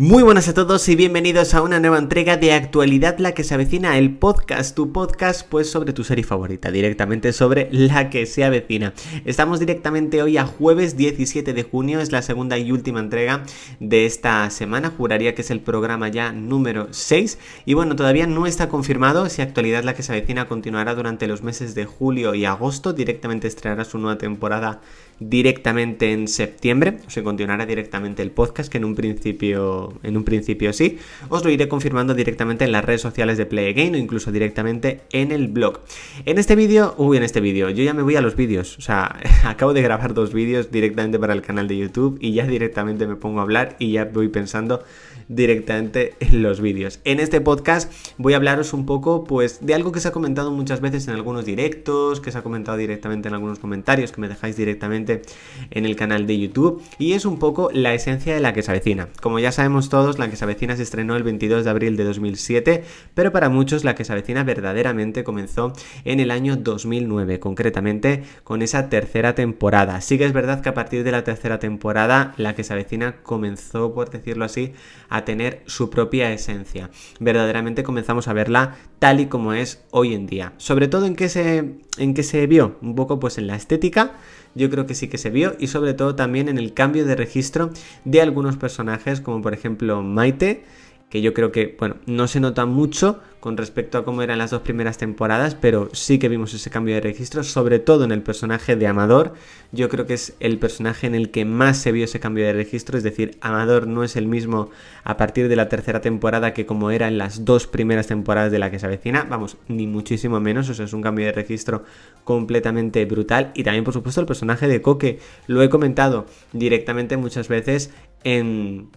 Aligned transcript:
Muy 0.00 0.22
buenas 0.22 0.46
a 0.46 0.54
todos 0.54 0.88
y 0.88 0.94
bienvenidos 0.94 1.54
a 1.54 1.62
una 1.62 1.80
nueva 1.80 1.98
entrega 1.98 2.36
de 2.36 2.52
Actualidad 2.52 3.18
la 3.18 3.32
que 3.32 3.42
se 3.42 3.54
avecina, 3.54 3.98
el 3.98 4.16
podcast, 4.16 4.76
tu 4.76 4.92
podcast 4.92 5.44
pues 5.48 5.68
sobre 5.68 5.92
tu 5.92 6.04
serie 6.04 6.22
favorita, 6.22 6.70
directamente 6.70 7.32
sobre 7.32 7.68
la 7.72 8.08
que 8.08 8.24
se 8.26 8.44
avecina. 8.44 8.94
Estamos 9.24 9.58
directamente 9.58 10.22
hoy 10.22 10.36
a 10.36 10.46
jueves 10.46 10.96
17 10.96 11.52
de 11.52 11.62
junio, 11.64 11.98
es 11.98 12.12
la 12.12 12.22
segunda 12.22 12.56
y 12.58 12.70
última 12.70 13.00
entrega 13.00 13.42
de 13.80 14.06
esta 14.06 14.48
semana, 14.50 14.92
juraría 14.96 15.34
que 15.34 15.42
es 15.42 15.50
el 15.50 15.58
programa 15.58 16.06
ya 16.06 16.30
número 16.30 16.86
6 16.92 17.36
y 17.66 17.74
bueno, 17.74 17.96
todavía 17.96 18.28
no 18.28 18.46
está 18.46 18.68
confirmado 18.68 19.28
si 19.28 19.42
Actualidad 19.42 19.82
la 19.82 19.94
que 19.94 20.04
se 20.04 20.12
avecina 20.12 20.46
continuará 20.46 20.94
durante 20.94 21.26
los 21.26 21.42
meses 21.42 21.74
de 21.74 21.86
julio 21.86 22.36
y 22.36 22.44
agosto, 22.44 22.92
directamente 22.92 23.48
estrenará 23.48 23.84
su 23.84 23.98
nueva 23.98 24.16
temporada 24.16 24.80
directamente 25.20 26.12
en 26.12 26.28
septiembre, 26.28 27.00
o 27.04 27.10
se 27.10 27.24
continuará 27.24 27.66
directamente 27.66 28.22
el 28.22 28.30
podcast 28.30 28.70
que 28.70 28.78
en 28.78 28.84
un 28.84 28.94
principio 28.94 29.87
en 30.02 30.16
un 30.16 30.24
principio 30.24 30.72
sí, 30.72 30.98
os 31.28 31.44
lo 31.44 31.50
iré 31.50 31.68
confirmando 31.68 32.14
directamente 32.14 32.64
en 32.64 32.72
las 32.72 32.84
redes 32.84 33.00
sociales 33.00 33.38
de 33.38 33.46
Play 33.46 33.70
Again 33.70 33.94
o 33.94 33.98
incluso 33.98 34.32
directamente 34.32 35.00
en 35.12 35.32
el 35.32 35.48
blog. 35.48 35.80
En 36.24 36.38
este 36.38 36.56
vídeo, 36.56 36.94
uy, 36.98 37.16
en 37.16 37.22
este 37.22 37.40
vídeo, 37.40 37.70
yo 37.70 37.82
ya 37.84 37.94
me 37.94 38.02
voy 38.02 38.16
a 38.16 38.20
los 38.20 38.36
vídeos, 38.36 38.78
o 38.78 38.80
sea, 38.80 39.18
acabo 39.44 39.72
de 39.72 39.82
grabar 39.82 40.14
dos 40.14 40.32
vídeos 40.32 40.70
directamente 40.70 41.18
para 41.18 41.32
el 41.32 41.42
canal 41.42 41.68
de 41.68 41.76
YouTube 41.76 42.18
y 42.20 42.32
ya 42.32 42.46
directamente 42.46 43.06
me 43.06 43.16
pongo 43.16 43.40
a 43.40 43.42
hablar 43.42 43.76
y 43.78 43.92
ya 43.92 44.04
voy 44.04 44.28
pensando 44.28 44.82
directamente 45.28 46.14
en 46.20 46.42
los 46.42 46.60
vídeos. 46.60 47.00
En 47.04 47.20
este 47.20 47.40
podcast 47.40 47.92
voy 48.16 48.32
a 48.32 48.36
hablaros 48.36 48.72
un 48.72 48.86
poco 48.86 49.24
pues 49.24 49.64
de 49.64 49.74
algo 49.74 49.92
que 49.92 50.00
se 50.00 50.08
ha 50.08 50.12
comentado 50.12 50.50
muchas 50.50 50.80
veces 50.80 51.06
en 51.06 51.14
algunos 51.14 51.44
directos, 51.44 52.20
que 52.20 52.32
se 52.32 52.38
ha 52.38 52.42
comentado 52.42 52.78
directamente 52.78 53.28
en 53.28 53.34
algunos 53.34 53.58
comentarios, 53.58 54.12
que 54.12 54.20
me 54.20 54.28
dejáis 54.28 54.56
directamente 54.56 55.22
en 55.70 55.84
el 55.84 55.96
canal 55.96 56.26
de 56.26 56.38
YouTube 56.38 56.82
y 56.98 57.12
es 57.12 57.24
un 57.24 57.38
poco 57.38 57.70
la 57.72 57.94
esencia 57.94 58.34
de 58.34 58.40
la 58.40 58.52
que 58.52 58.62
se 58.62 58.70
avecina. 58.70 59.08
Como 59.20 59.38
ya 59.38 59.52
sabemos 59.52 59.77
todos, 59.88 60.18
la 60.18 60.28
que 60.28 60.36
se 60.36 60.44
avecina 60.44 60.76
se 60.76 60.82
estrenó 60.82 61.14
el 61.14 61.22
22 61.22 61.62
de 61.64 61.70
abril 61.70 61.96
de 61.96 62.04
2007, 62.04 62.84
pero 63.14 63.30
para 63.30 63.48
muchos 63.48 63.84
la 63.84 63.94
que 63.94 64.04
se 64.04 64.12
avecina 64.12 64.42
verdaderamente 64.42 65.22
comenzó 65.22 65.72
en 66.04 66.18
el 66.18 66.32
año 66.32 66.56
2009, 66.56 67.38
concretamente 67.38 68.24
con 68.42 68.62
esa 68.62 68.88
tercera 68.88 69.36
temporada. 69.36 70.00
Sí 70.00 70.18
que 70.18 70.24
es 70.24 70.32
verdad 70.32 70.60
que 70.60 70.70
a 70.70 70.74
partir 70.74 71.04
de 71.04 71.12
la 71.12 71.22
tercera 71.22 71.60
temporada 71.60 72.34
la 72.36 72.56
que 72.56 72.64
se 72.64 72.72
avecina 72.72 73.22
comenzó, 73.22 73.94
por 73.94 74.10
decirlo 74.10 74.44
así, 74.44 74.72
a 75.08 75.24
tener 75.24 75.62
su 75.66 75.90
propia 75.90 76.32
esencia. 76.32 76.90
Verdaderamente 77.20 77.84
comenzamos 77.84 78.26
a 78.26 78.32
verla 78.32 78.76
tal 78.98 79.20
y 79.20 79.26
como 79.26 79.52
es 79.52 79.84
hoy 79.90 80.14
en 80.14 80.26
día. 80.26 80.54
Sobre 80.56 80.88
todo 80.88 81.06
en 81.06 81.14
qué 81.14 81.28
se, 81.28 81.78
en 81.98 82.14
qué 82.14 82.22
se 82.22 82.46
vio, 82.46 82.76
un 82.82 82.94
poco 82.94 83.20
pues 83.20 83.38
en 83.38 83.46
la 83.46 83.56
estética, 83.56 84.14
yo 84.58 84.68
creo 84.68 84.86
que 84.86 84.94
sí 84.94 85.08
que 85.08 85.16
se 85.16 85.30
vio 85.30 85.56
y 85.58 85.68
sobre 85.68 85.94
todo 85.94 86.14
también 86.14 86.48
en 86.48 86.58
el 86.58 86.74
cambio 86.74 87.06
de 87.06 87.16
registro 87.16 87.70
de 88.04 88.20
algunos 88.20 88.56
personajes 88.56 89.20
como 89.20 89.40
por 89.40 89.54
ejemplo 89.54 90.02
Maite, 90.02 90.64
que 91.08 91.22
yo 91.22 91.32
creo 91.32 91.52
que, 91.52 91.74
bueno, 91.78 91.96
no 92.06 92.28
se 92.28 92.40
nota 92.40 92.66
mucho 92.66 93.20
con 93.40 93.56
respecto 93.56 93.98
a 93.98 94.04
cómo 94.04 94.22
eran 94.22 94.38
las 94.38 94.50
dos 94.50 94.62
primeras 94.62 94.98
temporadas, 94.98 95.54
pero 95.54 95.88
sí 95.92 96.18
que 96.18 96.28
vimos 96.28 96.52
ese 96.54 96.70
cambio 96.70 96.94
de 96.96 97.00
registro, 97.00 97.44
sobre 97.44 97.78
todo 97.78 98.04
en 98.04 98.10
el 98.10 98.22
personaje 98.22 98.76
de 98.76 98.86
Amador. 98.86 99.32
Yo 99.70 99.88
creo 99.88 100.06
que 100.06 100.14
es 100.14 100.34
el 100.40 100.58
personaje 100.58 101.06
en 101.06 101.14
el 101.14 101.30
que 101.30 101.44
más 101.44 101.78
se 101.78 101.92
vio 101.92 102.04
ese 102.04 102.20
cambio 102.20 102.44
de 102.44 102.52
registro, 102.52 102.98
es 102.98 103.04
decir, 103.04 103.38
Amador 103.40 103.86
no 103.86 104.02
es 104.02 104.16
el 104.16 104.26
mismo 104.26 104.70
a 105.04 105.16
partir 105.16 105.48
de 105.48 105.56
la 105.56 105.68
tercera 105.68 106.00
temporada 106.00 106.52
que 106.52 106.66
como 106.66 106.90
era 106.90 107.06
en 107.08 107.16
las 107.16 107.44
dos 107.44 107.66
primeras 107.66 108.08
temporadas 108.08 108.50
de 108.50 108.58
la 108.58 108.70
que 108.70 108.78
se 108.78 108.86
avecina, 108.86 109.24
vamos, 109.24 109.56
ni 109.68 109.86
muchísimo 109.86 110.40
menos, 110.40 110.68
o 110.68 110.74
sea, 110.74 110.84
es 110.84 110.92
un 110.92 111.02
cambio 111.02 111.26
de 111.26 111.32
registro 111.32 111.84
completamente 112.24 113.04
brutal. 113.04 113.52
Y 113.54 113.62
también, 113.62 113.84
por 113.84 113.94
supuesto, 113.94 114.20
el 114.20 114.26
personaje 114.26 114.66
de 114.66 114.82
Coque, 114.82 115.20
lo 115.46 115.62
he 115.62 115.70
comentado 115.70 116.26
directamente 116.52 117.16
muchas 117.16 117.48
veces 117.48 117.92
en 118.24 118.90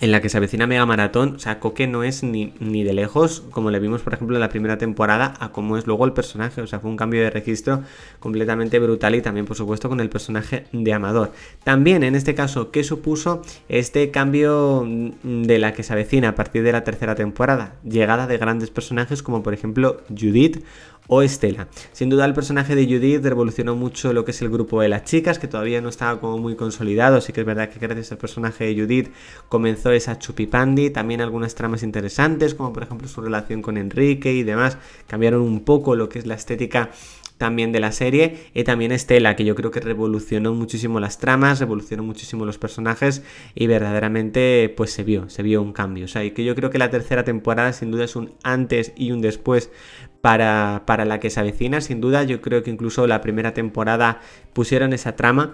en 0.00 0.10
la 0.10 0.20
que 0.20 0.28
se 0.28 0.36
avecina 0.36 0.66
Mega 0.66 0.86
Maratón, 0.86 1.34
o 1.36 1.38
sea, 1.38 1.60
Coque 1.60 1.86
no 1.86 2.02
es 2.02 2.22
ni, 2.22 2.54
ni, 2.60 2.82
de 2.82 2.92
lejos, 2.92 3.44
como 3.50 3.70
le 3.70 3.78
vimos, 3.78 4.02
por 4.02 4.14
ejemplo, 4.14 4.36
en 4.36 4.40
la 4.40 4.48
primera 4.48 4.78
temporada, 4.78 5.34
a 5.38 5.52
cómo 5.52 5.76
es 5.76 5.86
luego 5.86 6.04
el 6.04 6.12
personaje. 6.12 6.60
O 6.60 6.66
sea, 6.66 6.80
fue 6.80 6.90
un 6.90 6.96
cambio 6.96 7.20
de 7.20 7.30
registro 7.30 7.82
completamente 8.18 8.78
brutal 8.78 9.14
y 9.14 9.22
también, 9.22 9.46
por 9.46 9.56
supuesto, 9.56 9.88
con 9.88 10.00
el 10.00 10.08
personaje 10.08 10.66
de 10.72 10.92
Amador. 10.92 11.32
También, 11.64 12.02
en 12.02 12.14
este 12.14 12.34
caso, 12.34 12.70
¿qué 12.70 12.84
supuso 12.84 13.42
este 13.68 14.10
cambio 14.10 14.86
de 15.22 15.58
la 15.58 15.72
que 15.72 15.82
se 15.82 15.92
avecina 15.92 16.30
a 16.30 16.34
partir 16.34 16.62
de 16.62 16.72
la 16.72 16.84
tercera 16.84 17.14
temporada? 17.14 17.76
Llegada 17.84 18.26
de 18.26 18.38
grandes 18.38 18.70
personajes 18.70 19.22
como, 19.22 19.42
por 19.42 19.54
ejemplo, 19.54 20.02
Judith 20.08 20.64
o 21.08 21.22
Estela. 21.22 21.68
Sin 21.92 22.08
duda 22.08 22.24
el 22.24 22.34
personaje 22.34 22.74
de 22.74 22.86
Judith 22.86 23.24
revolucionó 23.24 23.74
mucho 23.74 24.12
lo 24.12 24.24
que 24.24 24.30
es 24.30 24.42
el 24.42 24.50
grupo 24.50 24.80
de 24.80 24.88
las 24.88 25.04
chicas, 25.04 25.38
que 25.38 25.48
todavía 25.48 25.80
no 25.80 25.88
estaba 25.88 26.20
como 26.20 26.38
muy 26.38 26.56
consolidado, 26.56 27.16
así 27.16 27.32
que 27.32 27.40
es 27.40 27.46
verdad 27.46 27.68
que 27.68 27.78
gracias 27.78 28.12
al 28.12 28.18
personaje 28.18 28.64
de 28.64 28.80
Judith 28.80 29.12
comenzó 29.48 29.90
esa 29.90 30.18
chupipandi, 30.18 30.90
también 30.90 31.20
algunas 31.20 31.54
tramas 31.54 31.82
interesantes, 31.82 32.54
como 32.54 32.72
por 32.72 32.82
ejemplo 32.82 33.08
su 33.08 33.20
relación 33.20 33.62
con 33.62 33.76
Enrique 33.76 34.32
y 34.32 34.42
demás, 34.42 34.78
cambiaron 35.06 35.42
un 35.42 35.60
poco 35.60 35.96
lo 35.96 36.08
que 36.08 36.18
es 36.18 36.26
la 36.26 36.34
estética 36.34 36.90
también 37.42 37.72
de 37.72 37.80
la 37.80 37.90
serie 37.90 38.36
y 38.54 38.62
también 38.62 38.92
Estela 38.92 39.34
que 39.34 39.44
yo 39.44 39.56
creo 39.56 39.72
que 39.72 39.80
revolucionó 39.80 40.54
muchísimo 40.54 41.00
las 41.00 41.18
tramas, 41.18 41.58
revolucionó 41.58 42.04
muchísimo 42.04 42.46
los 42.46 42.56
personajes 42.56 43.24
y 43.56 43.66
verdaderamente 43.66 44.72
pues 44.76 44.92
se 44.92 45.02
vio, 45.02 45.28
se 45.28 45.42
vio 45.42 45.60
un 45.60 45.72
cambio, 45.72 46.04
o 46.04 46.08
sea, 46.08 46.22
y 46.22 46.30
que 46.30 46.44
yo 46.44 46.54
creo 46.54 46.70
que 46.70 46.78
la 46.78 46.90
tercera 46.90 47.24
temporada 47.24 47.72
sin 47.72 47.90
duda 47.90 48.04
es 48.04 48.14
un 48.14 48.32
antes 48.44 48.92
y 48.94 49.10
un 49.10 49.20
después 49.20 49.72
para, 50.20 50.84
para 50.86 51.04
la 51.04 51.18
que 51.18 51.30
se 51.30 51.40
avecina, 51.40 51.80
sin 51.80 52.00
duda 52.00 52.22
yo 52.22 52.40
creo 52.40 52.62
que 52.62 52.70
incluso 52.70 53.08
la 53.08 53.20
primera 53.20 53.54
temporada 53.54 54.20
pusieron 54.52 54.92
esa 54.92 55.16
trama 55.16 55.52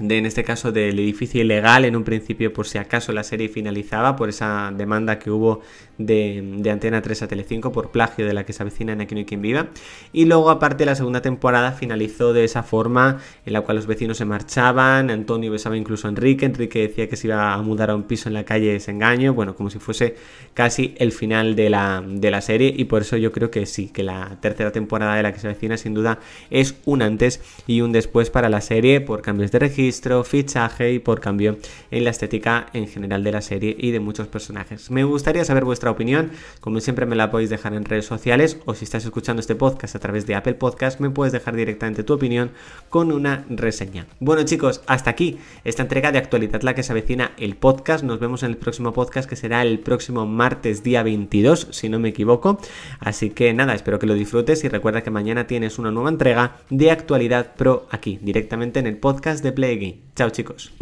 de, 0.00 0.16
en 0.16 0.24
este 0.24 0.44
caso 0.44 0.72
del 0.72 0.98
edificio 0.98 1.42
ilegal 1.42 1.84
en 1.84 1.94
un 1.94 2.04
principio 2.04 2.52
por 2.52 2.66
si 2.66 2.78
acaso 2.78 3.12
la 3.12 3.22
serie 3.22 3.48
finalizaba 3.48 4.16
por 4.16 4.30
esa 4.30 4.72
demanda 4.74 5.18
que 5.18 5.30
hubo 5.30 5.60
de, 6.06 6.70
Antena 6.70 7.02
3 7.02 7.22
a 7.22 7.28
Telecinco 7.28 7.72
por 7.72 7.90
plagio 7.90 8.26
de 8.26 8.34
la 8.34 8.44
que 8.44 8.52
se 8.52 8.62
avecina 8.62 8.92
en 8.92 9.00
Aquí 9.00 9.14
no 9.14 9.20
hay 9.20 9.24
quien 9.24 9.42
viva 9.42 9.68
y 10.12 10.24
luego 10.24 10.50
aparte 10.50 10.84
la 10.86 10.94
segunda 10.94 11.22
temporada 11.22 11.72
finalizó 11.72 12.32
de 12.32 12.44
esa 12.44 12.62
forma 12.62 13.18
en 13.44 13.52
la 13.52 13.60
cual 13.62 13.76
los 13.76 13.86
vecinos 13.86 14.18
se 14.18 14.24
marchaban, 14.24 15.10
Antonio 15.10 15.50
besaba 15.50 15.76
incluso 15.76 16.06
a 16.06 16.10
Enrique, 16.10 16.46
Enrique 16.46 16.80
decía 16.80 17.08
que 17.08 17.16
se 17.16 17.28
iba 17.28 17.52
a 17.52 17.62
mudar 17.62 17.90
a 17.90 17.94
un 17.94 18.04
piso 18.04 18.28
en 18.28 18.34
la 18.34 18.44
calle 18.44 18.72
de 18.72 18.90
engaño, 18.90 19.34
bueno 19.34 19.54
como 19.54 19.70
si 19.70 19.78
fuese 19.78 20.16
casi 20.54 20.94
el 20.98 21.12
final 21.12 21.54
de 21.54 21.70
la, 21.70 22.02
de 22.06 22.30
la 22.30 22.40
serie 22.40 22.72
y 22.76 22.84
por 22.84 23.02
eso 23.02 23.16
yo 23.16 23.32
creo 23.32 23.50
que 23.50 23.66
sí, 23.66 23.88
que 23.88 24.02
la 24.02 24.38
tercera 24.40 24.72
temporada 24.72 25.14
de 25.14 25.22
la 25.22 25.32
que 25.32 25.38
se 25.38 25.46
avecina 25.46 25.76
sin 25.76 25.94
duda 25.94 26.18
es 26.50 26.76
un 26.84 27.02
antes 27.02 27.40
y 27.66 27.80
un 27.82 27.92
después 27.92 28.30
para 28.30 28.48
la 28.48 28.60
serie 28.60 29.00
por 29.00 29.22
cambios 29.22 29.50
de 29.50 29.58
registro 29.58 30.24
fichaje 30.24 30.92
y 30.92 30.98
por 30.98 31.20
cambio 31.20 31.58
en 31.90 32.04
la 32.04 32.10
estética 32.10 32.66
en 32.72 32.88
general 32.88 33.24
de 33.24 33.32
la 33.32 33.40
serie 33.42 33.76
y 33.78 33.90
de 33.90 34.00
muchos 34.00 34.28
personajes. 34.28 34.90
Me 34.90 35.04
gustaría 35.04 35.44
saber 35.44 35.64
vuestra 35.64 35.89
opinión, 35.90 36.30
como 36.60 36.80
siempre 36.80 37.06
me 37.06 37.16
la 37.16 37.30
podéis 37.30 37.50
dejar 37.50 37.74
en 37.74 37.84
redes 37.84 38.06
sociales 38.06 38.58
o 38.64 38.74
si 38.74 38.84
estás 38.84 39.04
escuchando 39.04 39.40
este 39.40 39.54
podcast 39.54 39.94
a 39.94 39.98
través 39.98 40.26
de 40.26 40.34
Apple 40.34 40.54
Podcast 40.54 41.00
me 41.00 41.10
puedes 41.10 41.32
dejar 41.32 41.56
directamente 41.56 42.02
tu 42.02 42.14
opinión 42.14 42.50
con 42.88 43.12
una 43.12 43.44
reseña. 43.48 44.06
Bueno 44.20 44.42
chicos, 44.44 44.82
hasta 44.86 45.10
aquí 45.10 45.38
esta 45.64 45.82
entrega 45.82 46.12
de 46.12 46.18
actualidad 46.18 46.62
la 46.62 46.74
que 46.74 46.82
se 46.82 46.92
avecina 46.92 47.32
el 47.38 47.56
podcast. 47.56 48.04
Nos 48.04 48.20
vemos 48.20 48.42
en 48.42 48.50
el 48.50 48.56
próximo 48.56 48.92
podcast 48.92 49.28
que 49.28 49.36
será 49.36 49.62
el 49.62 49.80
próximo 49.80 50.26
martes 50.26 50.82
día 50.82 51.02
22, 51.02 51.68
si 51.70 51.88
no 51.88 51.98
me 51.98 52.10
equivoco. 52.10 52.60
Así 52.98 53.30
que 53.30 53.52
nada, 53.52 53.74
espero 53.74 53.98
que 53.98 54.06
lo 54.06 54.14
disfrutes 54.14 54.64
y 54.64 54.68
recuerda 54.68 55.02
que 55.02 55.10
mañana 55.10 55.46
tienes 55.46 55.78
una 55.78 55.90
nueva 55.90 56.10
entrega 56.10 56.56
de 56.70 56.90
actualidad 56.90 57.54
pro 57.56 57.86
aquí, 57.90 58.18
directamente 58.22 58.80
en 58.80 58.86
el 58.86 58.96
podcast 58.96 59.42
de 59.42 59.52
Play 59.52 60.02
Chao 60.14 60.30
chicos. 60.30 60.72